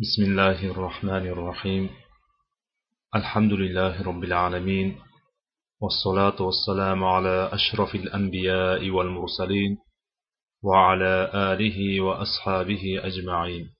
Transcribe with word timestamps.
بسم 0.00 0.22
الله 0.22 0.70
الرحمن 0.70 1.26
الرحيم. 1.26 1.90
الحمد 3.14 3.52
لله 3.52 4.02
رب 4.02 4.24
العالمين 4.24 5.00
والصلاة 5.80 6.42
والسلام 6.42 7.04
على 7.04 7.48
أشرف 7.52 7.94
الأنبياء 7.94 8.90
والمرسلين 8.90 9.78
وعلى 10.62 11.30
آله 11.34 12.00
وأصحابه 12.00 13.00
أجمعين. 13.08 13.74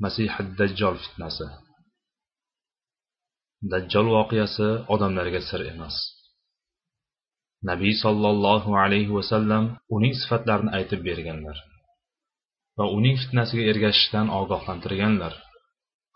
مسيح 0.00 0.40
الدجال 0.40 0.94
فتنسه 0.98 1.50
dajjol 3.72 4.06
voqeasi 4.16 4.68
odamlarga 4.92 5.40
sir 5.50 5.60
emas 5.72 5.96
nabiy 7.70 7.94
sollallohu 8.04 8.76
alayhi 8.84 9.14
vasallam 9.18 9.64
uning 9.96 10.14
sifatlarini 10.20 10.70
aytib 10.76 11.00
berganlar. 11.08 11.71
Va 12.78 12.84
uning 12.96 13.16
fitnasiga 13.22 13.64
ergashishdan 13.72 14.26
ogohlantirganlar. 14.40 15.32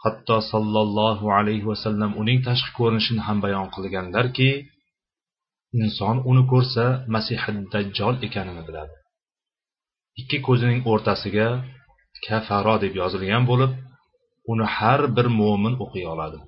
Hatto 0.04 0.36
sollallohu 0.52 1.26
alayhi 1.38 1.66
vasallam 1.70 2.10
uning 2.22 2.38
tashqi 2.48 2.70
ko'rinishini 2.78 3.22
ham 3.26 3.38
bayon 3.44 3.66
qilganlarki 3.74 4.50
inson 5.82 6.16
uni 6.30 6.42
ko'rsa 6.52 6.84
masihi 7.14 7.52
dajjol 7.72 8.14
ekanini 8.26 8.62
biladi. 8.68 8.94
Ikki 10.20 10.38
ko'zining 10.46 10.80
o'rtasiga 10.92 11.48
kafaro 12.26 12.74
deb 12.84 12.92
yozilgan 13.00 13.44
bo'lib 13.50 13.72
uni 14.52 14.66
har 14.76 15.00
bir 15.16 15.26
mo'min 15.40 15.74
o'qiy 15.84 16.06
oladi. 16.14 16.38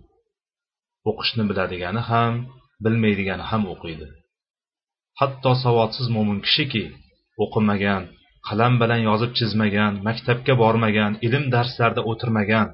O'qishni 1.10 1.44
biladigani 1.50 2.02
ham 2.10 2.32
bilmaydigani 2.84 3.44
ham 3.50 3.62
o'qiydi. 3.72 4.06
Hatto 5.20 5.52
savodsiz 5.64 6.06
mo'min 6.16 6.38
kishiki 6.46 6.84
o'qimagan 7.44 8.02
qalam 8.46 8.74
bilan 8.82 9.00
yozib 9.08 9.32
chizmagan 9.38 9.92
maktabga 10.08 10.54
bormagan 10.62 11.12
ilm 11.26 11.44
darslarida 11.54 12.02
o'tirmagan 12.10 12.68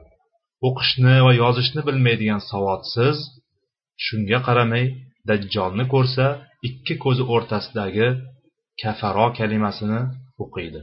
o'qishni 0.68 1.16
va 1.26 1.32
yozishni 1.42 1.80
bilmaydigan 1.88 2.42
savodsiz 2.50 3.16
shunga 4.04 4.38
qaramay 4.46 4.84
dajjolni 5.28 5.84
ko'rsa 5.94 6.26
ikki 6.68 6.94
ko'zi 7.04 7.24
o'rtasidagi 7.34 8.08
kafaro 8.82 9.26
kalimasini 9.38 10.00
o'qiydi. 10.42 10.80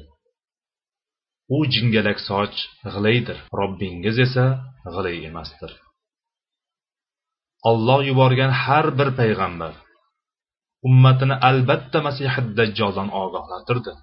U 1.55 1.57
jingalak 1.73 2.19
soch 2.29 2.57
g'ilaydir 2.93 3.37
robbingiz 3.59 4.17
esa 4.25 4.45
g'ilay 4.93 5.17
emasdir. 5.29 5.71
Olloh 7.69 7.99
yuborgan 8.09 8.51
har 8.63 8.85
bir 8.99 9.09
payg'ambar 9.19 9.73
ummatini 10.87 11.35
albatta 11.49 11.97
masihi 12.07 12.41
dajjoldan 12.57 13.09
ogohlantirdi. 13.21 13.93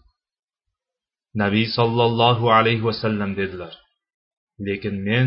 Nabiy 1.43 1.67
sollallohu 1.79 2.47
alayhi 2.59 2.84
vasallam 2.89 3.31
dedilar. 3.41 3.75
Lekin 4.67 4.95
men 5.09 5.27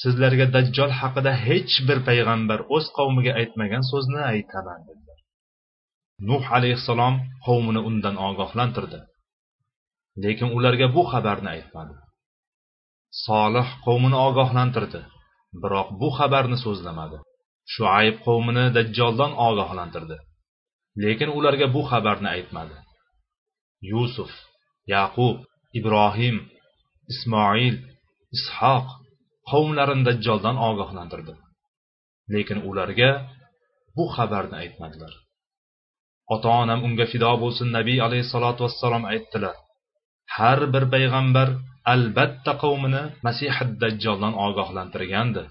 sizlarga 0.00 0.46
dajjol 0.56 0.90
haqida 1.00 1.32
hech 1.46 1.74
bir 1.88 1.98
payg'ambar 2.08 2.60
o'z 2.76 2.86
qavmiga 2.98 3.32
aytmagan 3.40 3.82
so'zni 3.92 4.20
aytaman 4.32 4.80
dedilar. 4.88 5.18
Nuh 6.28 6.44
alayhissalom 6.56 7.14
qavmini 7.46 7.80
undan 7.88 8.16
ogohlantirdi. 8.28 9.00
Lekin 10.24 10.48
ularga 10.56 10.86
bu 10.96 11.02
xabarni 11.12 11.48
aytmadi. 11.56 11.94
Solih 13.26 13.68
qavmini 13.86 14.18
ogohlantirdi 14.28 15.00
biroq 15.62 15.88
bu 16.00 16.08
xabarni 16.18 16.58
so'zlamadi. 16.64 17.18
Shuayb 17.74 18.16
qavmini 18.26 18.64
dajjoldan 18.76 19.32
ogohlantirdi 19.48 20.16
lekin 21.02 21.28
ularga 21.38 21.66
bu 21.74 21.82
xabarni 21.90 22.28
aytmadi. 22.36 22.76
Yusuf 23.90 24.32
yaqub 24.94 25.36
ibrohim 25.78 26.36
ismoil 27.12 27.76
ishoq 28.36 28.86
qavmlarini 29.50 30.04
dajjoldan 30.08 30.56
ogohlantirdi. 30.68 31.34
Lekin 32.34 32.58
ularga 32.70 33.10
bu 33.96 34.04
xabarni 34.16 34.56
aytmadilar. 34.62 35.12
Ota 36.34 36.48
onam 36.62 36.80
unga 36.86 37.06
fido 37.12 37.32
bo'lsin 37.42 37.68
nabiy 37.76 37.98
alayhissalotu 38.06 38.60
vassalom 38.66 39.04
aytdilar. 39.12 39.56
Har 40.36 40.60
bir 40.74 40.84
payg'ambar 40.94 41.48
albatta 41.92 42.52
qavmini 42.62 43.02
masihid 43.26 43.70
dajjoldan 43.82 44.34
ogohlantirgandi. 44.46 45.44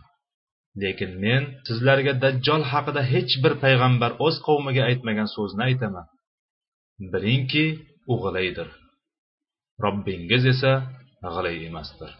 Lekin 0.81 1.11
men 1.23 1.43
sizlarga 1.67 2.13
dajjol 2.23 2.61
haqida 2.71 3.01
hech 3.13 3.33
bir 3.43 3.53
payg'ambar 3.63 4.11
o'z 4.25 4.35
qavmiga 4.47 4.83
aytmagan 4.89 5.29
so'zni 5.35 5.61
aytaman. 5.69 6.05
Bilingki 7.13 7.65
u 8.11 8.15
g'ilaydir 8.23 8.69
robbingiz 9.83 10.43
esa 10.53 10.73
g'ilay 11.33 11.57
emasdir. 11.69 12.11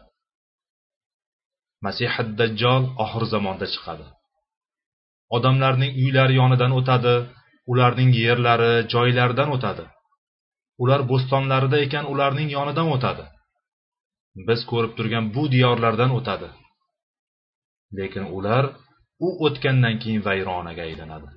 Masihi 1.86 2.24
dajjol 2.40 2.84
oxir 3.03 3.24
zamonda 3.34 3.68
chiqadi. 3.74 4.06
Odamlarning 5.36 5.92
uylari 6.03 6.34
yonidan 6.42 6.72
o'tadi 6.80 7.16
ularning 7.72 8.12
yerlari 8.24 8.74
joylaridan 8.94 9.50
o'tadi. 9.56 9.86
Ular 10.84 11.02
bo'stonlarida 11.12 11.78
ekan 11.86 12.06
ularning 12.14 12.50
yonidan 12.58 12.88
o'tadi. 12.96 13.25
Biz 14.48 14.59
ko'rib 14.72 14.94
turgan 14.98 15.25
bu 15.36 15.44
diyorlardan 15.53 16.12
o'tadi. 16.19 16.50
Lekin 17.98 18.25
ular 18.38 18.64
u 19.25 19.30
o'tgandan 19.46 19.96
keyin 20.02 20.22
vayronaga 20.28 20.84
aylanadi. 20.90 21.30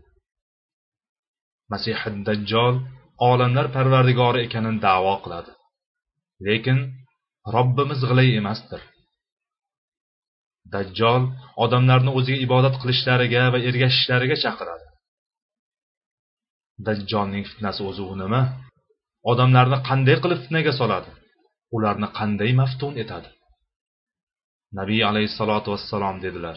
Masihi 1.72 2.10
dajjol 2.28 2.74
olamlar 3.30 3.66
parvardigori 3.76 4.38
ekanini 4.46 4.80
davo 4.86 5.14
qiladi. 5.24 5.52
Lekin 6.46 6.78
robbimiz 7.54 8.00
g'ilay 8.08 8.28
emasdir. 8.40 8.82
Dajjol 10.74 11.22
odamlarni 11.64 12.10
o'ziga 12.18 12.38
ibodat 12.46 12.74
qilishlariga 12.82 13.42
va 13.54 13.58
ergashishlariga 13.68 14.36
chaqiradi. 14.44 14.86
Dajjolning 16.86 17.44
fitnasi 17.50 17.80
o'zi 17.90 18.02
u 18.12 18.14
nima? 18.22 18.42
Odamlarni 19.32 19.78
qanday 19.88 20.16
qilib 20.22 20.40
fitnaga 20.44 20.72
soladi? 20.80 21.10
Ularni 21.76 22.08
qanday 22.18 22.50
maftun 22.60 22.94
etadi? 23.02 23.30
Nabiy 24.78 25.02
alayhissalotu 25.10 25.68
vassalom 25.74 26.16
dedilar 26.24 26.56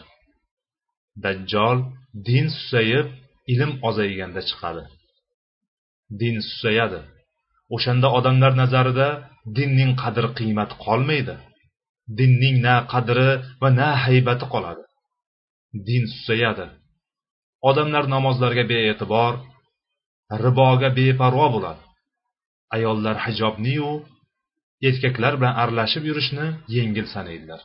dajjol 1.23 1.77
din 2.27 2.45
susayib 2.57 3.07
ilm 3.53 3.71
ozayganda 3.89 4.41
chiqadi. 4.49 4.83
Din 6.21 6.35
susayadi. 6.49 6.99
O'shanda 7.73 8.07
odamlar 8.17 8.53
nazarida 8.61 9.07
dinning 9.57 9.91
qadr 10.01 10.25
qiymati 10.39 10.75
qolmaydi. 10.85 11.35
Dinning 12.19 12.57
na 12.67 12.75
qadri 12.93 13.29
va 13.61 13.69
na 13.79 13.89
haybati 14.03 14.45
qoladi. 14.53 14.83
Din 15.87 16.03
susayadi. 16.13 16.65
Odamlar 17.69 18.05
namozlarga 18.15 18.63
bee'tibor 18.71 19.33
riboga 20.43 20.89
beparvo 20.99 21.47
bo'ladi. 21.55 21.81
Ayollar 22.75 23.17
hijobniyu 23.25 23.89
erkaklar 24.87 25.33
bilan 25.39 25.55
aralashib 25.61 26.03
yurishni 26.09 26.47
yengil 26.75 27.07
sanaydilar. 27.13 27.61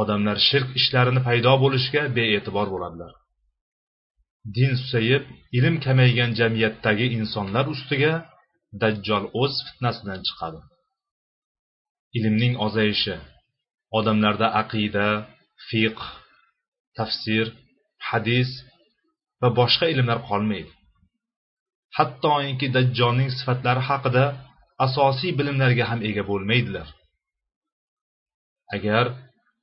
Odamlar 0.00 0.36
shirk 0.48 0.68
ishlarini 0.80 1.20
paydo 1.28 1.52
bo'lishiga 1.62 2.02
bee'tibor 2.16 2.68
bo'ladilar. 2.74 3.12
Din 4.56 4.72
susayib 4.80 5.24
ilm 5.58 5.76
kamaygan 5.86 6.30
jamiyatdagi 6.40 7.06
insonlar 7.18 7.64
ustiga 7.74 8.12
dajjol 8.82 9.24
o'z 9.42 9.54
fitnasidan 9.66 10.20
chiqadi. 10.26 10.60
Ilmning 12.18 12.54
ozayishi 12.66 13.16
odamlarda 13.98 14.48
aqida 14.62 15.08
fiqh 15.68 16.02
tafsir 16.96 17.46
hadis 18.08 18.50
va 19.40 19.48
boshqa 19.60 19.86
ilmlar 19.92 20.18
qolmaydi. 20.28 20.72
Hattoki 21.98 22.66
dajjolning 22.76 23.30
sifatlari 23.38 23.82
haqida 23.90 24.24
asosiy 24.86 25.32
bilimlarga 25.38 25.84
ham 25.90 26.00
ega 26.08 26.22
bo'lmaydilar. 26.30 26.88
Agar 28.76 29.06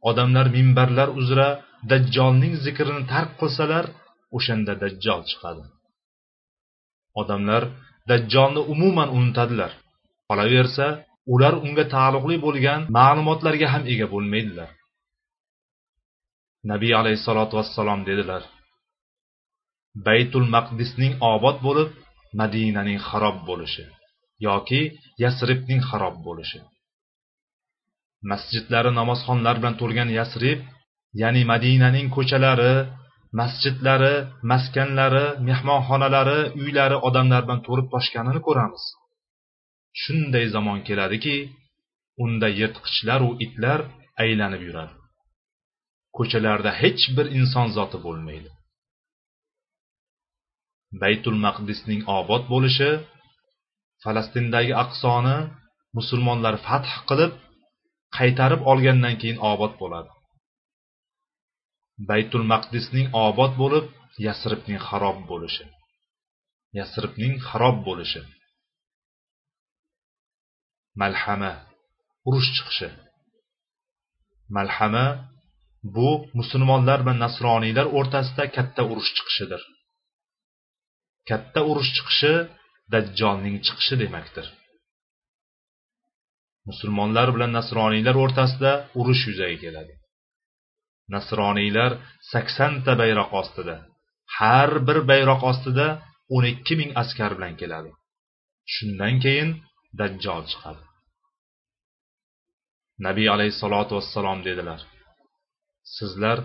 odamlar 0.09 0.47
minbarlar 0.57 1.09
uzra 1.19 1.49
dajjolning 1.91 2.53
zikrini 2.65 3.03
tark 3.13 3.31
qilsalar 3.41 3.85
o'shanda 4.37 4.73
dajjol 4.83 5.21
chiqadi. 5.29 5.63
Odamlar 7.21 7.63
dajjolni 8.09 8.61
umuman 8.73 9.09
unutadilar. 9.17 9.71
Qolaversa 10.29 10.87
ular 11.33 11.53
unga 11.65 11.85
taalluqli 11.93 12.37
bo'lgan 12.45 12.79
ma'lumotlarga 12.97 13.67
ham 13.73 13.83
ega 13.93 14.07
bo'lmaydilar. 14.13 14.69
Nabiy 16.71 16.93
alayhissalotu 17.01 17.53
vassalom 17.59 18.01
dedilar 18.09 18.43
baytul 20.05 20.45
maqdisning 20.55 21.13
obod 21.33 21.57
bo'lib 21.67 21.89
madinaning 22.41 22.99
xarob 23.09 23.37
bo'lishi 23.49 23.85
yoki 24.47 24.81
yasribning 25.23 25.81
xarob 25.89 26.15
bo'lishi. 26.27 26.59
Masjidlari 28.31 28.91
namozxonlar 28.99 29.55
bilan 29.59 29.75
to'lgan 29.81 30.09
yasrib 30.19 30.59
ya'ni 31.21 31.41
madinaning 31.51 32.07
ko'chalari 32.15 32.73
masjidlari 33.39 34.15
maskanlari 34.51 35.25
mehmonxonalari 35.47 36.39
uylari 36.61 36.97
odamlar 37.07 37.41
bilan 37.45 37.61
to'lib 37.67 37.87
toshganini 37.93 38.41
ko'ramiz. 38.47 38.83
Shunday 40.01 40.45
zamon 40.55 40.79
keladiki 40.87 41.35
unda 42.23 42.47
yirtqichlar-u 42.59 43.29
itlar 43.45 43.79
aylanib 44.23 44.61
yuradi. 44.67 44.93
Ko'chalarda 46.17 46.71
hech 46.81 47.03
bir 47.17 47.25
inson 47.39 47.67
zoti 47.77 47.97
bo'lmaydi. 48.05 48.49
Baytul 51.01 51.37
maqdisning 51.45 52.01
obod 52.19 52.43
bo'lishi 52.53 52.91
falastindagi 54.03 54.73
aqsoni 54.83 55.37
musulmonlar 55.97 56.55
fath 56.67 56.91
qilib 57.09 57.33
qaytarib 58.17 58.61
olgandan 58.71 59.15
keyin 59.21 59.39
obod 59.51 59.73
bo'ladi. 59.81 60.11
Baytul 62.09 62.43
maqdisning 62.53 63.07
obod 63.27 63.53
bo'lib 63.61 63.85
yasribning 64.27 64.79
xarob 64.87 65.17
bo'lishi. 65.31 65.65
Yasribning 66.79 67.33
xarob 67.47 67.77
bo'lishi. 67.87 68.21
Malhama 71.01 71.53
urush 72.27 72.49
chiqishi. 72.55 72.89
Malhama 74.57 75.05
bu 75.95 76.09
musulmonlar 76.39 76.99
va 77.07 77.13
nasroniylar 77.23 77.87
o'rtasida 77.97 78.43
katta 78.57 78.81
urush 78.91 79.11
chiqishidir. 79.17 79.61
Katta 81.29 81.59
urush 81.69 81.91
chiqishi 81.97 82.33
dajjolning 82.93 83.57
chiqishi 83.65 83.95
demakdir. 84.03 84.45
Musulmonlar 86.69 87.27
bilan 87.35 87.51
nasroniylar 87.59 88.15
o'rtasida 88.23 88.71
urush 88.99 89.23
yuzaga 89.29 89.57
keladi. 89.63 89.93
Nasroniylar 91.13 91.91
saksonta 92.31 92.93
bayroq 93.01 93.31
ostida. 93.41 93.75
Har 94.37 94.71
bir 94.87 94.99
bayroq 95.11 95.41
ostida 95.51 95.87
o'n 96.35 96.45
ikki 96.53 96.73
ming 96.79 96.91
askar 97.01 97.31
bilan 97.37 97.53
keladi. 97.61 97.91
Shundan 98.73 99.15
keyin 99.23 99.49
dajjol 99.99 100.43
chiqadi. 100.51 100.83
Nabiy 103.05 103.27
alayhissalotu 103.35 103.91
vassalom 103.97 104.39
dedilar 104.49 104.81
sizlar 105.95 106.37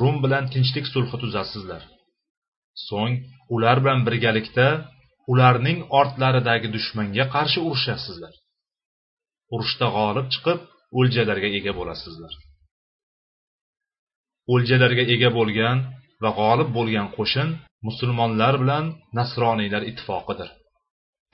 rum 0.00 0.16
bilan 0.24 0.44
tinchlik 0.52 0.86
sulhi 0.94 1.16
tuzasizlar. 1.22 1.82
So'ng 2.88 3.14
ular 3.54 3.76
bilan 3.82 4.00
birgalikda 4.06 4.66
ularning 5.32 5.78
ortlaridagi 6.00 6.68
dushmanga 6.76 7.24
qarshi 7.34 7.58
urushasizlar. 7.68 8.34
Urushda 9.54 9.86
g'olib 9.96 10.26
chiqib 10.34 10.58
o'ljalarga 10.98 11.48
ega 11.58 11.72
bo'lasizlar. 11.78 12.32
O'ljalarga 14.52 15.04
ega 15.14 15.30
bo'lgan 15.38 15.78
va 16.22 16.30
g'olib 16.38 16.70
bo'lgan 16.76 17.08
qo'shin 17.16 17.48
musulmonlar 17.86 18.54
bilan 18.62 18.84
nasroniylar 19.18 19.82
ittifoqidir. 19.90 20.48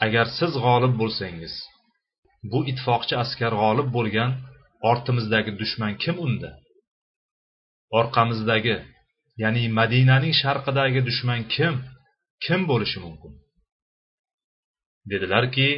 Agar 0.06 0.26
siz 0.38 0.52
g'olib 0.64 0.94
bo'lsangiz 1.00 1.54
bu 2.50 2.58
ittifoqchi 2.70 3.14
askar 3.24 3.52
g'olib 3.62 3.88
bo'lgan 3.96 4.30
ortimizdagi 4.90 5.52
dushman 5.60 5.92
kim 6.02 6.16
unda? 6.26 6.50
Orqamizdagi 8.00 8.76
ya'ni 9.42 9.64
madinaning 9.78 10.34
sharqidagi 10.42 11.00
dushman 11.08 11.40
kim? 11.54 11.74
Kim 12.44 12.60
bo'lishi 12.70 12.98
mumkin? 13.04 13.32
Dedilarki 15.10 15.68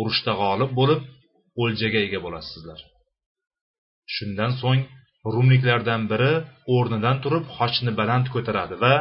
urushda 0.00 0.32
g'olib 0.42 0.70
bo'lib 0.78 1.00
o'ljaga 1.62 2.00
ega 2.06 2.20
bo'lasizlar. 2.26 2.80
Shundan 4.14 4.52
so'ng 4.62 4.82
rumliklardan 5.32 6.02
biri 6.12 6.32
o'rnidan 6.74 7.16
turib 7.24 7.44
xochni 7.56 7.92
baland 8.00 8.26
ko'taradi 8.34 8.76
va 8.84 8.94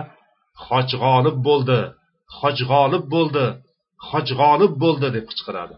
xoch 0.66 0.92
g'olib 1.04 1.38
bo'ldi 1.48 1.80
xoch 2.40 2.62
g'olib 2.72 3.06
bo'ldi 3.16 3.46
xoch 4.10 4.30
g'olib 4.40 4.74
bo'ldi 4.84 5.08
deb 5.16 5.26
qichqiradi. 5.32 5.76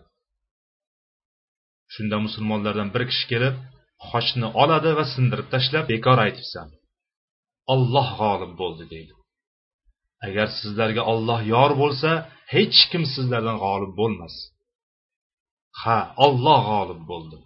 Shunda 1.93 2.17
musulmonlardan 2.25 2.89
bir 2.95 3.03
kishi 3.09 3.25
kelib 3.31 3.55
xochni 4.09 4.47
oladi 4.61 4.91
va 4.97 5.05
sindirib 5.13 5.47
tashlab 5.53 5.85
bekor 5.93 6.17
aytibsan 6.25 6.67
olloh 7.73 8.09
g'olib 8.21 8.53
bo'ldi 8.61 8.85
deydi. 8.93 9.13
Agar 10.27 10.47
sizlarga 10.59 11.03
olloh 11.11 11.39
yor 11.53 11.71
bo'lsa 11.81 12.09
hech 12.53 12.79
kim 12.91 13.03
sizlardan 13.13 13.57
g'olib 13.65 13.93
bo'lmas. 14.01 14.35
Ha 15.81 15.99
olloh 16.25 16.59
g'olib 16.71 17.01
bo'ldi. 17.11 17.37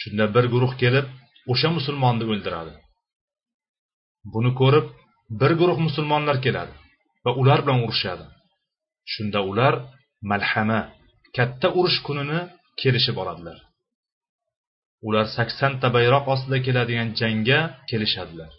Shunda 0.00 0.24
bir 0.34 0.44
guruh 0.54 0.72
kelib 0.82 1.06
o'sha 1.52 1.68
musulmonni 1.76 2.24
o'ldiradi. 2.32 2.72
Buni 4.32 4.50
ko'rib 4.60 4.86
bir 5.40 5.52
guruh 5.60 5.78
musulmonlar 5.86 6.36
keladi 6.46 6.74
va 7.24 7.30
ular 7.40 7.58
bilan 7.64 7.80
urushadi. 7.86 8.24
Shunda 9.12 9.40
ular 9.50 9.74
malhama 10.30 10.80
katta 11.36 11.68
urush 11.78 11.98
kunini 12.06 12.40
kelishib 12.80 13.16
oladilar. 13.22 13.58
Ular 15.06 15.26
saksonta 15.36 15.86
bayroq 15.96 16.24
ostida 16.34 16.58
keladigan 16.66 17.08
jangga 17.20 17.60
kelishadilar. 17.90 18.52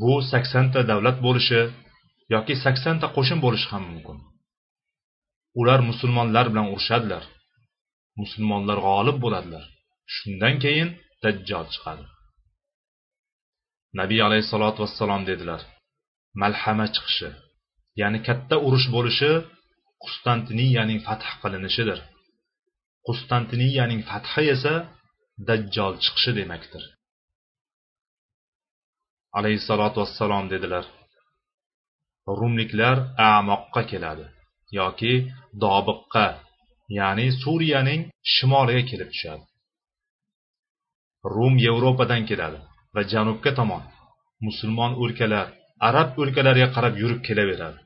Bu 0.00 0.12
saksonta 0.32 0.80
davlat 0.90 1.18
bo'lishi 1.26 1.60
yoki 2.34 2.54
saksonta 2.64 3.06
qo'shin 3.16 3.38
bo'lishi 3.44 3.68
ham 3.72 3.84
mumkin. 3.90 4.18
Ular 5.60 5.80
musulmonlar 5.90 6.46
bilan 6.52 6.66
urushadilar. 6.74 7.24
Musulmonlar 8.20 8.78
g'olib 8.86 9.18
bo'ladilar. 9.24 9.64
Shundan 10.14 10.54
keyin 10.64 10.88
dajjol 11.22 11.66
chiqadi. 11.74 12.04
Nabiy 14.00 14.20
alayhissalotu 14.28 14.78
vassalom 14.84 15.22
dedilar 15.30 15.62
malhama 16.42 16.86
chiqishi 16.94 17.30
ya'ni 18.00 18.18
katta 18.28 18.56
urush 18.66 18.88
bo'lishi 18.96 19.32
qustantiniyaning 20.04 21.00
fath 21.06 21.26
qilinishidir. 21.42 21.98
Qustantiniyaning 23.06 24.02
fathi 24.10 24.44
esa 24.56 24.74
dajjol 25.48 25.94
chiqishi 26.04 26.32
demakdir. 26.40 26.82
Alayhissalotu 29.38 29.96
vassalom 30.02 30.46
dedilar 30.54 30.84
rumliklar 32.38 32.96
amoqqa 33.32 33.82
keladi 33.90 34.26
yoki 34.78 35.14
dobiqqa 35.64 36.26
ya'ni 36.98 37.26
suriyaning 37.42 38.00
shimoliga 38.34 38.82
kelib 38.90 39.08
tushadi. 39.14 39.44
Rum 41.34 41.54
yevropadan 41.66 42.22
keladi 42.30 42.58
va 42.94 43.02
janubga 43.12 43.52
tomon 43.58 43.82
musulmon 44.46 44.92
o'lkalar 45.02 45.46
arab 45.88 46.08
o'lkalariga 46.22 46.68
qarab 46.76 46.94
yurib 47.02 47.20
kelaveradi. 47.28 47.78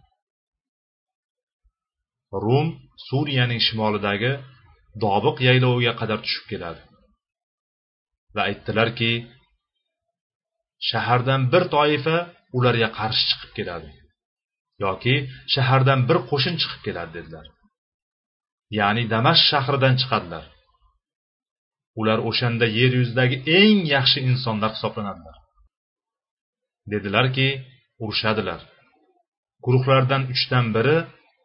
Rum 2.45 2.67
suriyaning 3.09 3.61
shimolidagi 3.67 4.33
dobiq 5.05 5.37
yayloviga 5.49 5.93
qadar 6.01 6.19
tushib 6.25 6.45
keladi. 6.53 6.81
Va 8.35 8.43
aytdilarki 8.49 9.13
shahardan 10.91 11.43
bir 11.53 11.65
toifa 11.75 12.17
ularga 12.57 12.89
qarshi 12.99 13.25
chiqib 13.31 13.53
keladi 13.59 13.91
yoki 14.85 15.15
shahardan 15.55 16.01
bir 16.09 16.19
qo'shin 16.31 16.55
chiqib 16.61 16.81
keladi 16.87 17.13
dedilar. 17.19 17.47
Ya'ni 18.79 19.05
damashq 19.15 19.45
shahridan 19.53 19.95
chiqadilar. 20.01 20.45
Ular 22.01 22.19
o'shanda 22.29 22.67
yer 22.79 22.93
yuzidagi 23.01 23.37
eng 23.61 23.79
yaxshi 23.95 24.19
insonlar 24.31 24.71
hisoblanadilar. 24.77 25.37
Dedilarki 26.93 27.49
urushadilar 28.03 28.61
guruhlardan 29.65 30.23
uchdan 30.35 30.67
biri 30.77 30.97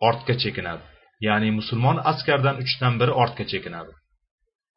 ortga 0.08 0.36
chekinadi 0.44 0.86
ya'ni 1.28 1.50
musulmon 1.60 1.98
askardan 2.12 2.56
uchdan 2.64 2.94
biri 3.02 3.14
ortga 3.24 3.46
chekinadi. 3.52 3.94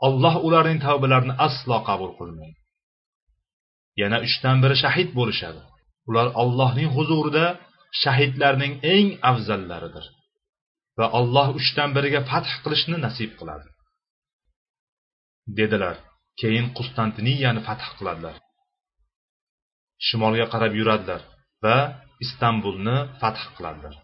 Alloh 0.06 0.34
ularning 0.46 0.78
tavbalarini 0.86 1.34
aslo 1.46 1.78
qabul 1.88 2.12
qilmaydi. 2.18 2.58
Yana 4.00 4.18
uchdan 4.26 4.56
biri 4.62 4.76
shahid 4.84 5.08
bo'lishadi. 5.18 5.60
Ular 6.08 6.26
allohning 6.42 6.90
huzurida 6.96 7.46
shahidlarning 8.02 8.72
eng 8.94 9.08
afzallaridir. 9.30 10.06
Va 10.98 11.06
alloh 11.18 11.48
uchdan 11.60 11.90
biriga 11.96 12.20
fath 12.30 12.50
qilishni 12.62 12.96
nasib 13.06 13.30
qiladi. 13.40 13.66
Dedilar. 15.58 15.96
Keyin 16.40 16.66
qustantiniyani 16.76 17.60
fath 17.66 17.86
qiladilar. 17.98 18.36
Shimolga 20.06 20.46
qarab 20.52 20.72
yuradilar 20.80 21.22
va 21.64 21.76
istanbulni 22.24 22.96
fath 23.20 23.42
qiladilar. 23.56 23.94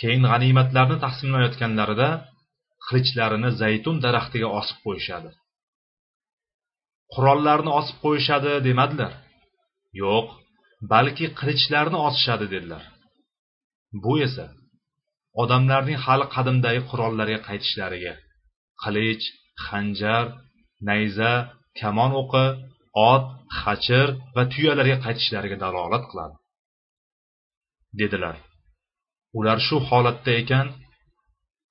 Keyin 0.00 0.22
g'animatlarni 0.30 0.96
taqsimlayotganlarida 1.04 2.08
qilichlarini 2.86 3.50
zaytun 3.62 3.96
daraxtiga 4.04 4.48
osib 4.60 4.78
qo'yishadi. 4.86 5.30
Qurollarni 7.14 7.70
osib 7.80 7.96
qo'yishadi 8.04 8.52
demadilar. 8.68 9.12
Yo'q 10.02 10.26
balki 10.92 11.26
qilichlarni 11.38 11.98
osishadi 12.08 12.46
dedilar. 12.54 12.84
Bu 14.04 14.14
esa 14.26 14.46
odamlarning 15.42 15.98
hali 16.06 16.26
qadimdagi 16.34 16.80
qurollarga 16.90 17.38
qaytishlariga 17.48 18.14
qilich 18.82 19.24
xanjar 19.66 20.24
nayza 20.88 21.32
kamon 21.80 22.12
o'qi 22.22 22.46
ot 23.12 23.26
xachir 23.60 24.08
va 24.34 24.42
tuyalarga 24.52 24.96
qaytishlariga 25.04 25.56
dalolat 25.64 26.04
qiladi 26.10 26.36
dedilar. 28.00 28.36
Ular 29.38 29.58
shu 29.66 29.76
holatda 29.88 30.32
ekan 30.42 30.66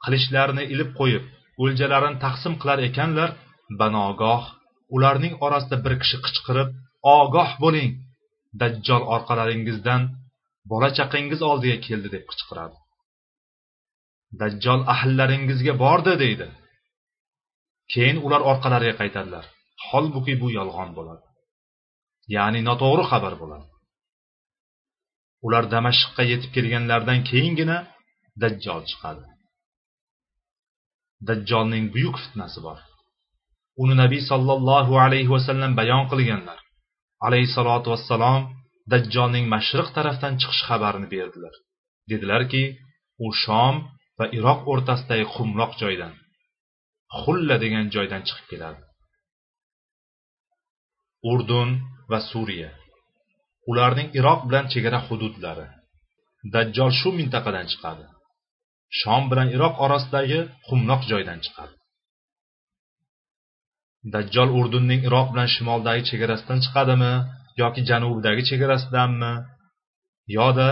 qilichlarini 0.04 0.64
ilib 0.74 0.90
qo'yib 1.00 1.24
o'ljalarini 1.64 2.18
taqsim 2.26 2.54
qilar 2.62 2.80
ekanlar 2.90 3.30
banogoh 3.80 4.44
ularning 4.96 5.34
orasida 5.46 5.78
bir 5.86 5.94
kishi 6.02 6.18
qichqirib 6.26 6.70
ogoh 7.20 7.52
bo'ling 7.64 7.92
dajjol 8.62 9.04
orqalaringizdan 9.16 10.02
bola 10.72 10.90
chaqangiz 10.98 11.42
oldiga 11.52 11.78
keldi 11.88 12.10
deb 12.16 12.24
qichqiradi. 12.32 12.78
Dajjol 14.42 14.82
ahllaringizga 14.94 15.74
bordi 15.84 16.14
deydi. 16.24 16.48
Keyin 17.94 18.18
ular 18.26 18.42
orqalariga 18.52 18.96
qaytadilar. 19.02 19.46
Holbuki 19.88 20.34
bu 20.42 20.48
yolg'on 20.58 20.90
bo'ladi. 20.98 21.26
Ya'ni 22.36 22.62
noto'g'ri 22.70 23.04
xabar 23.12 23.34
bo'ladi. 23.42 23.68
Ular 25.46 25.64
damashqqa 25.74 26.24
yetib 26.32 26.52
kelganlaridan 26.56 27.20
keyingina 27.30 27.78
dajjol 28.42 28.82
chiqadi. 28.90 29.24
Dajjolning 31.28 31.86
buyuk 31.94 32.16
fitnasi 32.24 32.60
bor. 32.68 32.80
Uni 33.84 33.96
nabiy 34.04 34.22
sollallohu 34.32 34.94
alayhi 35.06 35.30
vasallam 35.36 35.72
bayon 35.80 36.04
qilganlar. 36.12 36.60
Alayhissalotu 37.28 37.88
vassalom 37.94 38.42
dajjolning 38.94 39.46
mashriq 39.56 39.90
tarafdan 39.98 40.34
chiqish 40.42 40.64
xabarini 40.70 41.08
berdilar. 41.16 41.54
Dedilarki 42.12 42.64
u 43.26 43.28
shom 43.44 43.76
va 44.20 44.26
iroq 44.38 44.60
o'rtasidagi 44.72 45.26
qumloq 45.36 45.72
joydan 45.82 46.14
xulla 47.20 47.56
degan 47.64 47.86
joydan 47.96 48.22
chiqib 48.28 48.46
keladi. 48.52 48.82
Urdun 51.32 51.70
va 52.12 52.20
suriya. 52.32 52.72
Ularning 53.70 54.10
iroq 54.20 54.42
bilan 54.48 54.66
chegara 54.74 55.00
hududlari. 55.08 55.68
Dajjol 56.54 56.92
shu 57.00 57.10
mintaqadan 57.20 57.68
chiqadi. 57.72 58.06
Shom 59.00 59.24
bilan 59.32 59.48
iroq 59.56 59.76
orasidagi 59.86 60.40
qumloq 60.68 61.02
joydan 61.12 61.40
chiqadi. 61.46 61.76
Dajjol 64.14 64.50
urdunning 64.60 65.02
iroq 65.08 65.28
bilan 65.34 65.50
shimoldagi 65.56 66.04
chegarasidan 66.10 66.60
chiqadimi 66.66 67.14
yoki 67.62 67.82
janubidagi 67.90 68.44
chegarasidanmi 68.50 69.34
yoda 70.38 70.70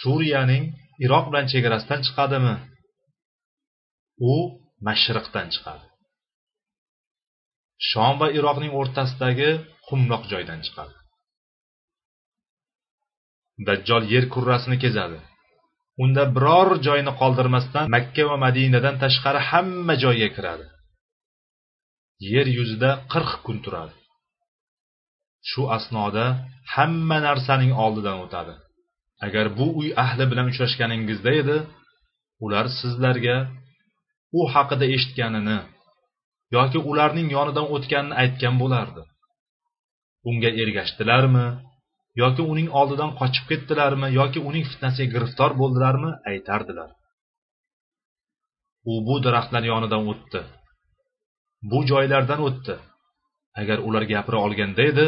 suriyaning 0.00 0.64
iroq 1.04 1.24
bilan 1.30 1.46
chegarasidan 1.52 2.00
chiqadimi? 2.06 2.56
U 4.32 4.34
mashriqdan 4.86 5.48
chiqadi. 5.54 5.86
Shom 7.90 8.14
va 8.20 8.28
iroqning 8.38 8.72
o'rtasidagi 8.80 9.50
qumloq 9.88 10.24
joydan 10.32 10.60
chiqadi. 10.66 10.94
Dajjol 13.66 14.02
yer 14.14 14.24
kurrasini 14.34 14.78
kezadi. 14.84 15.18
Unda 16.02 16.24
biror 16.36 16.68
joyni 16.86 17.12
qoldirmasdan 17.20 17.84
makka 17.96 18.24
va 18.30 18.36
madinadan 18.46 18.96
tashqari 19.02 19.40
hamma 19.50 19.94
joyga 20.04 20.28
kiradi. 20.36 20.66
Yer 22.32 22.46
yuzida 22.58 22.90
qirq 23.12 23.32
kun 23.46 23.58
turadi. 23.64 23.94
Shu 25.50 25.62
asnoda 25.76 26.24
hamma 26.74 27.18
narsaning 27.26 27.72
oldidan 27.84 28.16
o'tadi. 28.24 28.54
Agar 29.26 29.46
bu 29.58 29.66
uy 29.80 29.88
ahli 30.04 30.24
bilan 30.30 30.46
uchrashganingizda 30.52 31.30
edi 31.40 31.56
ular 32.44 32.66
sizlarga 32.80 33.36
u 34.38 34.40
haqida 34.52 34.86
eshitganini 34.94 35.58
yoki 36.56 36.78
ularning 36.90 37.28
yonidan 37.36 37.66
o'tganini 37.74 38.14
aytgan 38.22 38.54
bo'lardi. 38.62 39.02
Unga 40.28 40.50
ergashdilarmi 40.62 41.46
yoki 42.22 42.42
uning 42.52 42.68
oldidan 42.80 43.10
qochib 43.20 43.44
ketdilarmi 43.50 44.08
yoki 44.20 44.40
uning 44.48 44.64
fitnasiga 44.70 45.12
giriftor 45.14 45.50
bo'ldilarmi 45.60 46.10
aytardilar. 46.30 46.90
U 48.90 48.92
bu 49.06 49.14
daraxtlar 49.24 49.64
yonidan 49.72 50.02
o'tdi. 50.12 50.40
Bu 51.70 51.78
joylardan 51.90 52.40
o'tdi. 52.48 52.74
Agar 53.60 53.78
ular 53.86 54.04
gapira 54.12 54.38
olganda 54.46 54.82
edi 54.90 55.06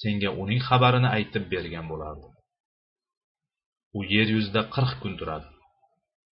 senga 0.00 0.30
uning 0.42 0.60
xabarini 0.68 1.08
aytib 1.16 1.44
bergan 1.52 1.86
bo'lardi 1.92 2.28
u 3.96 4.00
yer 4.14 4.28
yuzida 4.36 4.62
qirq 4.74 4.92
kun 5.02 5.12
turadi. 5.18 5.48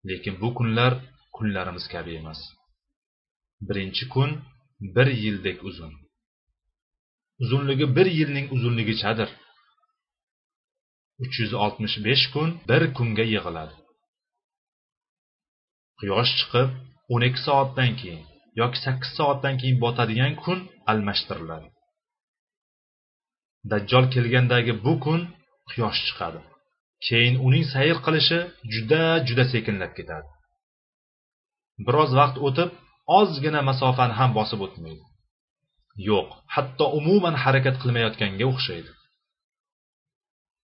Lekin 0.09 0.35
bu 0.41 0.49
kunlar 0.57 0.93
kunlarimiz 1.35 1.85
kabi 1.93 2.11
emas. 2.21 2.39
Birinchi 3.67 4.05
kun 4.13 4.31
bir 4.95 5.07
yildek 5.23 5.57
uzun. 5.69 5.93
Uzunligi 7.43 7.95
bir 7.95 8.07
yilning 8.19 8.47
uzunligichadir. 8.55 9.29
Uch 11.23 11.35
yuz 11.41 11.53
oltmish 11.63 11.97
besh 12.05 12.25
kun 12.33 12.49
bir 12.69 12.81
kunga 12.97 13.25
yig'iladi. 13.33 13.75
Quyosh 15.99 16.31
chiqib 16.39 16.69
o'n 17.13 17.23
ikki 17.27 17.41
soatdan 17.47 17.91
keyin 17.99 18.23
yoki 18.61 18.79
sakkiz 18.85 19.11
soatdan 19.17 19.55
keyin 19.61 19.77
botadigan 19.83 20.33
kun 20.43 20.59
almashtiriladi. 20.91 21.67
Dajjol 23.71 24.05
kelgandagi 24.13 24.73
bu 24.85 24.93
kun 25.05 25.21
quyosh 25.69 26.01
chiqadi. 26.07 26.39
Keyin 27.07 27.35
uning 27.47 27.65
sayr 27.73 27.97
qilishi 28.05 28.39
juda 28.73 29.01
juda 29.27 29.43
sekinlab 29.53 29.91
ketadi. 29.97 30.27
Biroz 31.85 32.11
vaqt 32.19 32.37
o'tib 32.47 32.69
ozgina 33.19 33.61
masofani 33.69 34.13
ham 34.19 34.31
bosib 34.37 34.59
o'tmaydi. 34.65 35.03
Yo'q 36.09 36.29
hatto 36.55 36.85
umuman 36.99 37.35
harakat 37.43 37.75
qilmayotganga 37.81 38.45
o'xshaydi. 38.51 38.91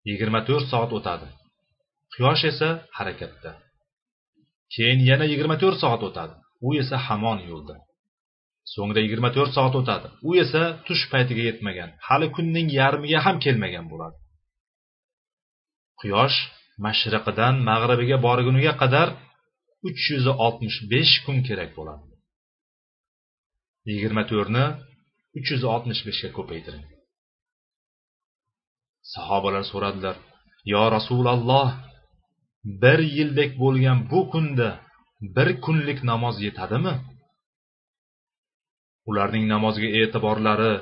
Yigirma 0.09 0.41
to'rt 0.47 0.65
soat 0.71 0.91
o'tadi. 0.97 1.27
Quyosh 2.13 2.43
esa 2.51 2.69
harakatda. 2.97 3.51
Keyin 4.73 4.99
yana 5.09 5.25
yigirma 5.31 5.55
to'rt 5.61 5.77
soat 5.83 6.01
o'tadi. 6.09 6.35
U 6.67 6.69
esa 6.81 6.97
hamon 7.07 7.39
yo'lda. 7.49 7.75
So'ngra 8.73 8.99
yigirma 9.05 9.29
to'rt 9.35 9.51
soat 9.57 9.73
o'tadi. 9.79 10.07
U 10.27 10.29
esa 10.43 10.63
tush 10.87 11.03
paytiga 11.11 11.43
yetmagan 11.49 11.89
hali 12.07 12.27
kunning 12.35 12.67
yarmiga 12.79 13.19
ham 13.25 13.37
kelmagan 13.45 13.85
bo'ladi. 13.91 14.17
Quyosh 15.99 16.37
mashriqidan 16.85 17.55
mag'ribiga 17.69 18.17
borguniga 18.25 18.73
qadar 18.81 19.07
uch 19.87 20.01
yuz 20.11 20.25
oltmish 20.45 20.77
besh 20.91 21.13
kun 21.25 21.37
kerak 21.47 21.71
bo'ladi. 21.77 22.05
Yigirma 23.89 24.23
to'rtni 24.31 24.65
uch 25.37 25.47
yuz 25.53 25.63
oltmish 25.73 26.01
beshga 26.07 26.29
ko'paytiring. 26.37 26.85
Sahobalar 29.13 29.63
so'radilar 29.71 30.15
yo 30.73 30.83
rasululloh 30.95 31.69
bir 32.83 32.99
yildek 33.17 33.51
bo'lgan 33.63 33.97
bu 34.11 34.19
kunda 34.31 34.69
bir 35.35 35.49
kunlik 35.65 35.99
namoz 36.11 36.35
yetadimi? 36.47 36.95
Ularning 39.09 39.45
namozga 39.53 39.89
e'tiborlari 39.99 40.73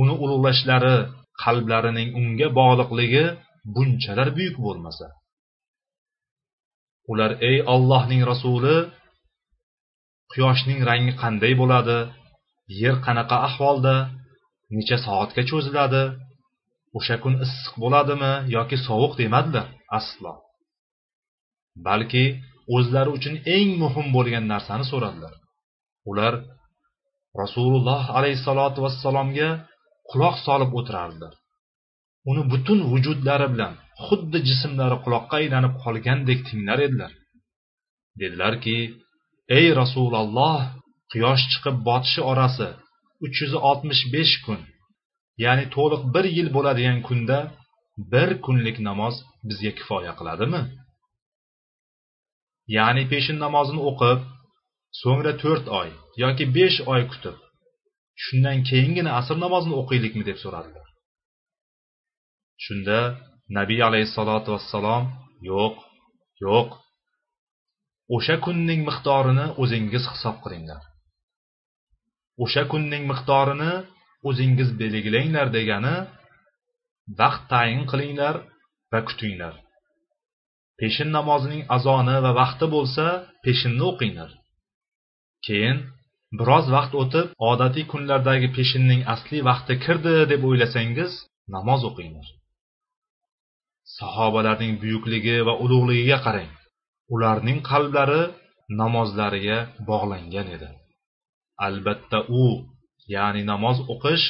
uni 0.00 0.14
ulug'lashlari 0.24 0.96
qalblarining 1.42 2.08
unga 2.20 2.48
bog'liqligi 2.58 3.24
bunchalar 3.74 4.28
buyuk 4.36 4.56
bo'lmasa. 4.66 5.06
Ular 7.12 7.30
ey 7.48 7.56
ollohning 7.74 8.22
rasuli 8.30 8.76
quyoshning 10.32 10.80
rangi 10.88 11.12
qanday 11.22 11.52
bo'ladi? 11.60 11.98
Yer 12.82 12.96
qanaqa 13.06 13.36
ahvolda? 13.48 13.96
Necha 14.76 14.96
soatga 15.06 15.42
cho'ziladi? 15.50 16.02
O'sha 16.98 17.16
kun 17.22 17.34
issiq 17.44 17.74
bo'ladimi 17.82 18.32
yoki 18.56 18.76
sovuq 18.86 19.12
demadilar 19.20 19.66
aslo. 19.98 20.32
Balki 21.86 22.24
o'zlari 22.76 23.10
uchun 23.16 23.34
eng 23.56 23.70
muhim 23.82 24.06
bo'lgan 24.16 24.44
narsani 24.52 24.84
so'radilar. 24.92 25.34
Ular 26.10 26.34
rasululloh 27.42 28.02
alayhissalotu 28.18 28.78
vassalomga 28.84 29.48
quloq 30.10 30.36
solib 30.46 30.70
o'tirardilar. 30.78 31.32
Uni 32.30 32.42
butun 32.52 32.78
vujudlari 32.90 33.46
bilan 33.54 33.74
xuddi 34.04 34.38
jismlari 34.48 34.96
quloqqa 35.04 35.34
aylanib 35.40 35.74
qolgandek 35.84 36.40
tinglar 36.48 36.78
edilar. 36.86 37.12
Dedilarki 38.20 38.78
ey 39.58 39.66
rasululloh 39.80 40.60
quyosh 41.12 41.44
chiqib 41.52 41.76
botishi 41.88 42.20
orasi 42.30 42.68
uch 43.24 43.36
yuz 43.42 43.54
oltmish 43.68 44.02
besh 44.14 44.34
kun 44.44 44.60
ya'ni 45.44 45.64
to'liq 45.76 46.02
bir 46.14 46.24
yil 46.36 46.48
bo'ladigan 46.56 46.98
kunda 47.08 47.38
bir 48.12 48.28
kunlik 48.44 48.76
namoz 48.88 49.14
bizga 49.48 49.72
kifoya 49.78 50.12
qiladimi? 50.18 50.62
Ya'ni 52.76 53.02
peshin 53.12 53.38
namozini 53.44 53.82
o'qib 53.90 54.20
so'ngra 55.00 55.32
to'rt 55.42 55.66
oy 55.80 55.88
yoki 56.22 56.44
besh 56.56 56.78
oy 56.92 57.02
kutib 57.12 57.36
shundan 58.24 58.58
keyingina 58.68 59.10
asr 59.20 59.36
namozini 59.44 59.74
o'qiylikmi 59.82 60.24
deb 60.30 60.38
so'radilar. 60.44 60.86
Shunda 62.64 62.98
nabiy 63.58 63.80
alayhissalotu 63.88 64.48
vassalom 64.54 65.04
yo'q 65.50 65.74
yo'q. 66.44 66.68
O'sha 68.16 68.36
kunning 68.44 68.80
miqdorini 68.88 69.46
o'zingiz 69.62 70.04
hisob 70.12 70.36
qilinglar. 70.44 70.82
O'sha 72.44 72.62
kunning 72.72 73.04
miqdorini 73.10 73.72
o'zingiz 74.28 74.68
belgilanglar 74.80 75.48
degani 75.56 75.96
vaqt 77.20 77.42
tayin 77.52 77.82
qilinglar 77.90 78.36
va 78.92 79.00
kutinglar. 79.08 79.54
Peshin 80.78 81.10
namozining 81.18 81.62
azoni 81.76 82.16
va 82.24 82.32
vaqti 82.40 82.66
bo'lsa 82.74 83.06
peshinni 83.44 83.84
o'qinglar. 83.90 84.30
Keyin 85.46 85.78
biroz 86.38 86.66
vaqt 86.76 86.92
o'tib 87.02 87.26
odatiy 87.50 87.84
kunlardagi 87.92 88.48
peshinning 88.56 89.02
asli 89.14 89.38
vaqti 89.50 89.74
kirdi 89.84 90.14
deb 90.32 90.42
o'ylasangiz 90.48 91.12
namoz 91.54 91.82
o'qinglar. 91.90 92.26
Sahobalarning 93.98 94.74
buyukligi 94.82 95.36
va 95.48 95.54
ulug'ligiga 95.64 96.18
qarang. 96.26 96.50
Ularning 97.14 97.58
qalblari 97.70 98.22
namozlariga 98.80 99.58
bog'langan 99.88 100.48
edi. 100.56 100.68
Albatta 101.66 102.18
u 102.42 102.44
ya'ni 103.14 103.42
namoz 103.52 103.78
o'qish 103.94 104.24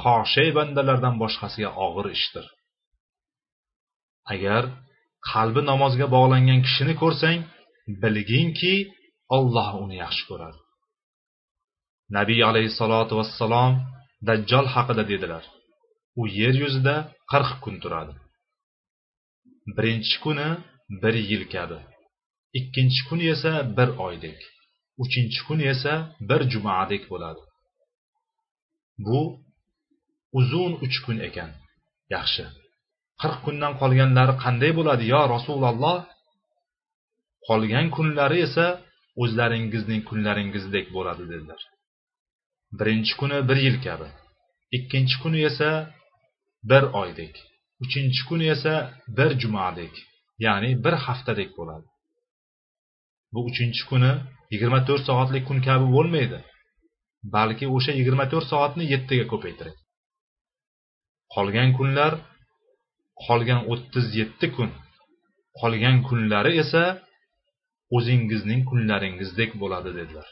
xoshay 0.00 0.48
bandalardan 0.58 1.14
boshqasiga 1.22 1.70
og'ir 1.86 2.06
ishdir. 2.16 2.46
Agar 4.34 4.62
qalbi 5.30 5.62
namozga 5.70 6.06
bog'langan 6.16 6.60
kishini 6.66 6.94
ko'rsang 7.02 7.38
bilginki 8.02 8.74
olloh 9.36 9.70
uni 9.84 9.96
yaxshi 10.04 10.24
ko'radi. 10.30 10.58
Nabiy 12.16 12.40
alayhissalotu 12.50 13.12
vassalom 13.20 13.72
dajjol 14.28 14.66
haqida 14.74 15.04
dedilar. 15.12 15.44
U 16.20 16.22
yer 16.38 16.54
yuzida 16.62 16.96
qirq 17.32 17.50
kun 17.64 17.76
turadi. 17.82 18.14
Birinchi 19.66 20.16
kuni 20.24 20.48
bir 21.02 21.14
yil 21.30 21.44
kabi. 21.54 21.78
Ikkinchi 22.58 23.02
kuni 23.08 23.26
esa 23.34 23.52
bir 23.76 23.88
oydek. 24.06 24.38
Uchinchi 25.02 25.40
kuni 25.46 25.64
esa 25.74 25.94
bir 26.28 26.40
jumadek 26.52 27.02
bo'ladi. 27.12 27.42
Bu 29.04 29.20
uzun 30.38 30.72
uch 30.84 30.96
kun 31.04 31.18
ekan. 31.28 31.50
Yaxshi. 32.14 32.44
Qirq 33.20 33.38
kundan 33.44 33.72
qolganlari 33.80 34.34
qanday 34.44 34.72
bo'ladi 34.78 35.04
yo 35.14 35.22
rasululloh? 35.34 35.98
Qolgan 37.48 37.86
kunlari 37.96 38.38
esa 38.46 38.66
o'zlaringizning 39.22 40.02
kunlaringizdek 40.08 40.86
bo'ladi 40.96 41.24
dedilar. 41.32 41.60
Birinchi 42.78 43.14
kuni 43.20 43.38
bir 43.48 43.58
yil 43.66 43.76
kabi. 43.86 44.08
Ikkinchi 44.76 45.16
kuni 45.22 45.40
esa 45.50 45.70
bir 46.70 46.82
oydek. 47.02 47.34
Uchinchi 47.82 48.22
kuni 48.28 48.46
esa 48.54 48.74
bir 49.16 49.30
jumadek 49.42 49.94
ya'ni 50.44 50.70
bir 50.84 50.94
haftadek 51.04 51.50
bo'ladi. 51.58 51.88
Bu 53.32 53.40
uchinchi 53.50 53.82
kuni 53.90 54.12
yigirma 54.52 54.80
to'rt 54.88 55.02
soatlik 55.08 55.44
kun 55.48 55.58
kabi 55.68 55.86
bo'lmaydi 55.96 56.38
balki 57.36 57.66
o'sha 57.76 57.92
yigirma 58.00 58.24
to'rt 58.32 58.46
soatni 58.52 58.84
yettiga 58.92 59.26
ko'paytiring. 59.32 59.76
Qolgan 61.34 61.70
kunlar 61.78 62.12
qolgan 63.26 63.60
o'ttiz 63.72 64.06
yetti 64.20 64.46
kun 64.56 64.70
qolgan 65.60 65.96
kunlari 66.08 66.52
esa 66.62 66.84
o'zingizning 67.96 68.60
kunlaringizdek 68.70 69.50
bo'ladi 69.62 69.90
dedilar. 69.98 70.28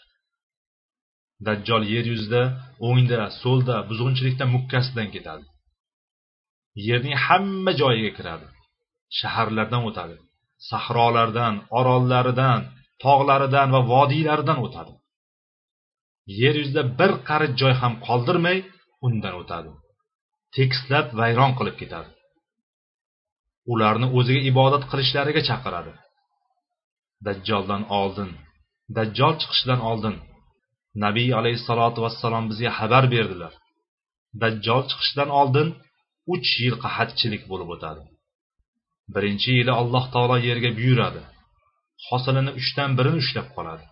Dajjol 1.46 1.82
yer 1.94 2.06
yuzida 2.12 2.42
o'ngda 2.88 3.20
so'lda 3.42 3.76
buzg'unchilikda 3.88 4.44
mukkasidan 4.54 5.08
ketadi. 5.14 5.44
Yerning 6.88 7.17
hamma 7.26 7.73
joyiga 7.81 8.12
kiradi. 8.19 8.47
Shaharlardan 9.19 9.83
o'tadi 9.88 10.17
sahrolardan 10.71 11.55
orollaridan 11.79 12.61
tog'laridan 13.05 13.69
va 13.75 13.81
vodiylaridan 13.93 14.59
o'tadi. 14.67 14.93
Yer 16.41 16.55
yuzida 16.61 16.83
bir 16.99 17.12
qarich 17.29 17.55
joy 17.61 17.75
ham 17.83 17.95
qoldirmay 18.07 18.59
undan 19.07 19.35
o'tadi. 19.43 19.71
Tekislab 20.57 21.07
vayron 21.21 21.52
qilib 21.59 21.76
ketadi. 21.83 22.11
Ularni 23.73 24.07
o'ziga 24.19 24.43
ibodat 24.50 24.85
qilishlariga 24.91 25.43
chaqiradi. 25.49 25.93
Dajjoldan 27.26 27.83
oldin 28.00 28.31
dajjol 28.97 29.35
chiqishidan 29.41 29.81
oldin 29.91 30.17
nabiy 31.05 31.31
alayhissalotu 31.41 31.99
vassalom 32.05 32.45
bizga 32.50 32.71
xabar 32.79 33.05
berdilar. 33.14 33.52
Dajjol 34.43 34.82
chiqishidan 34.91 35.30
oldin 35.41 35.69
uch 36.35 36.49
yil 36.65 36.76
qahatchilik 36.85 37.43
bo'lib 37.50 37.69
o'tadi. 37.75 38.02
Birinchi 39.15 39.50
yili 39.58 39.73
alloh 39.80 40.04
taolo 40.15 40.37
yerga 40.49 40.71
buyuradi. 40.78 41.23
Hosilini 42.08 42.52
uchdan 42.61 42.91
birini 42.99 43.19
ushlab 43.25 43.49
qoladi. 43.56 43.85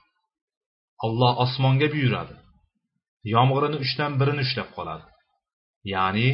Alloh 1.06 1.32
osmonga 1.44 1.88
buyuradi. 1.94 2.34
Yomg'irini 3.34 3.78
uchdan 3.84 4.12
birini 4.20 4.42
ushlab 4.46 4.68
qoladi. 4.76 5.06
Ya'ni 5.94 6.28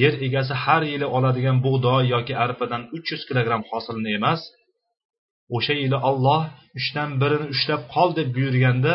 yer 0.00 0.14
egasi 0.26 0.54
har 0.64 0.82
yili 0.92 1.06
oladigan 1.16 1.58
bug'doy 1.66 2.02
yoki 2.14 2.34
arpadan 2.44 2.82
uch 2.96 3.06
yuz 3.12 3.22
kilogramm 3.28 3.62
hosilni 3.70 4.10
emas 4.18 4.40
o'sha 5.56 5.74
yili 5.82 5.98
olloh 6.10 6.42
uchdan 6.78 7.10
birini 7.22 7.46
ushlab 7.54 7.82
qol 7.94 8.10
deb 8.18 8.28
buyurganda 8.36 8.94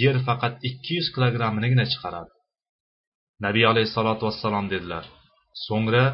yer 0.00 0.16
faqat 0.26 0.54
ikki 0.68 0.92
yuz 0.98 1.08
kilogramminigina 1.14 1.84
chiqaradi. 1.92 2.30
Nabiy 3.44 3.64
alayhissalotu 3.72 4.22
vassalom 4.28 4.66
dedilar 4.74 5.04
so'ngra 5.64 6.04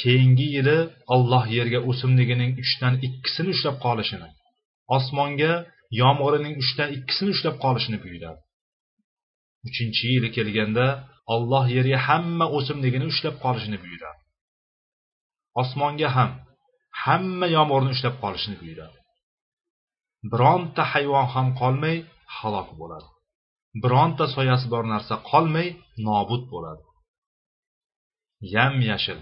keyingi 0.00 0.46
yili 0.56 0.78
Alloh 1.14 1.44
yerga 1.56 1.80
o'simligining 1.90 2.52
uchdan 2.62 2.94
ikkisini 3.06 3.50
ushlab 3.54 3.76
qolishini 3.84 4.28
osmonga 4.96 5.52
yomg'irining 6.00 6.54
uchdan 6.62 6.88
ikkisini 6.96 7.30
ushlab 7.36 7.56
qolishini 7.64 7.98
buyuradi. 8.04 8.40
Uchinchi 9.68 10.04
yili 10.14 10.28
kelganda 10.36 10.86
Alloh 11.34 11.64
yerga 11.76 11.98
hamma 12.08 12.46
o'simligini 12.56 13.06
ushlab 13.12 13.36
qolishini 13.44 13.78
buyuradi. 13.84 14.20
Osmonga 15.62 16.08
ham 16.16 16.30
hamma 17.04 17.46
yomg'irni 17.56 17.90
ushlab 17.96 18.16
qolishini 18.22 18.56
buyuradi. 18.62 18.98
Bironta 20.32 20.82
hayvon 20.92 21.26
ham 21.34 21.48
qolmay 21.60 21.96
halok 22.36 22.68
bo'ladi. 22.80 23.08
Bironta 23.82 24.24
soyasi 24.36 24.66
bor 24.74 24.84
narsa 24.92 25.14
qolmay 25.30 25.68
nobud 26.06 26.42
bo'ladi. 26.52 26.82
Yam 28.54 28.74
yashil 28.90 29.18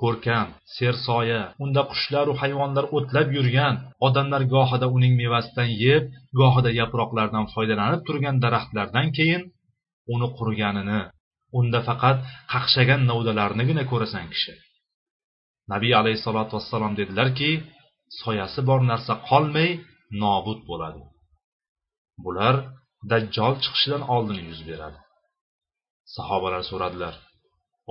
ko'rkam 0.00 0.48
sersoya 0.76 1.42
unda 1.64 1.82
qushlaru 1.92 2.32
hayvonlar 2.42 2.84
o'tlab 2.96 3.28
yurgan 3.36 3.74
odamlar 4.06 4.42
gohida 4.54 4.86
uning 4.96 5.14
mevasidan 5.22 5.70
yeb 5.84 6.04
gohida 6.40 6.70
yaproqlardan 6.80 7.44
foydalanib 7.54 8.00
turgan 8.08 8.36
daraxtlardan 8.44 9.06
keyin 9.16 9.42
uni 10.14 10.28
quriganini 10.38 11.00
unda 11.58 11.80
faqat 11.88 12.18
qaqshagan 12.52 13.00
novdalarnigina 13.10 13.84
ko'rasan 13.90 14.24
kishi. 14.32 14.52
Nabiy 15.72 15.92
alayhissalotu 16.00 16.52
vassalom 16.56 16.92
dedilarki 17.00 17.50
soyasi 18.22 18.60
bor 18.68 18.80
narsa 18.90 19.14
qolmay 19.30 19.70
nobud 20.22 20.60
bo'ladi. 20.70 21.02
Bular 22.24 22.54
dajjol 23.10 23.54
chiqishidan 23.62 24.02
oldin 24.14 24.38
yuz 24.48 24.60
beradi. 24.68 24.98
Sahobalar 26.16 26.62
so'radilar 26.70 27.14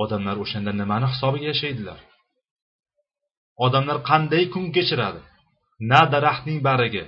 odamlar 0.04 0.36
o'shanda 0.44 0.72
nimani 0.82 1.08
hisobiga 1.14 1.48
yashaydilar? 1.54 2.00
Odamlar 3.66 3.98
qanday 4.10 4.44
kun 4.54 4.66
kechiradi? 4.76 5.22
Na 5.92 6.02
daraxtning 6.14 6.60
barigi 6.68 7.04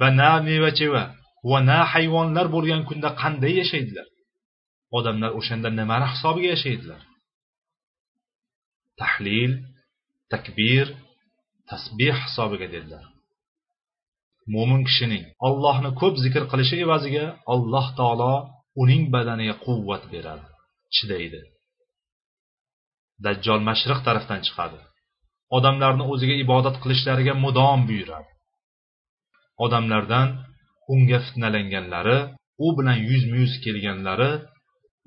va 0.00 0.08
na 0.18 0.30
meva 0.46 0.70
cheva 0.78 1.04
va 1.50 1.58
na 1.68 1.78
hayvonlar 1.92 2.46
bo'lgan 2.54 2.82
kunda 2.88 3.10
qanday 3.22 3.52
yashaydilar? 3.62 4.06
Odamlar 4.98 5.30
o'shanda 5.38 5.68
nimani 5.80 6.06
hisobiga 6.12 6.48
yashaydilar? 6.54 7.00
Tahlil 9.00 9.52
takbir 10.32 10.86
tasbih 11.70 12.16
hisobiga 12.24 12.66
dedilar. 12.74 13.04
Mo'min 14.54 14.82
kishining 14.88 15.24
Allohni 15.46 15.90
ko'p 16.00 16.14
zikr 16.24 16.42
qilishi 16.52 16.76
evaziga 16.84 17.26
alloh 17.54 17.86
taolo 17.98 18.34
uning 18.82 19.02
badaniga 19.14 19.54
quvvat 19.64 20.02
beradi 20.12 20.46
chidaydi. 20.96 21.40
Dajjol 23.24 23.60
mashriq 23.68 24.00
tarafdan 24.06 24.40
chiqadi. 24.46 24.78
Odamlarni 25.56 26.04
o'ziga 26.12 26.34
ibodat 26.44 26.76
qilishlariga 26.82 27.34
mudom 27.44 27.80
buyuradi. 27.88 28.30
Odamlardan 29.64 30.28
unga 30.92 31.18
fitnalanganlari 31.26 32.18
u 32.64 32.66
bilan 32.78 32.98
yuzma 33.08 33.36
yuz 33.42 33.54
kelganlari 33.64 34.30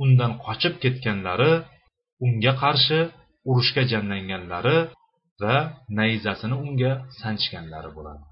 undan 0.04 0.32
qochib 0.46 0.74
ketganlari 0.84 1.52
unga 2.26 2.54
qarshi 2.64 3.00
urushga 3.50 3.84
jamlanganlari 3.92 4.78
va 5.42 5.56
nayzasini 6.00 6.56
unga 6.66 6.92
sanchganlari 7.22 7.90
bo'ladi. 7.98 8.24